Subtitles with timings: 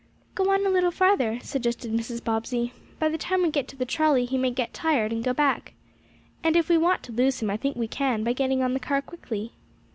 [0.33, 2.23] "Go on a little farther," suggested Mrs.
[2.23, 2.73] Bobbsey.
[2.97, 5.73] "By the time we get to the trolley he may get tired, and go back.
[6.43, 8.79] And if we want to lose him I think we can, by getting on the
[8.79, 9.51] car quickly."